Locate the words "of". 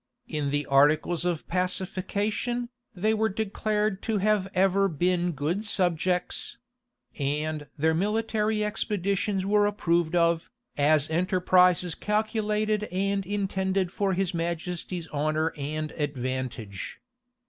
1.25-1.47, 10.15-10.49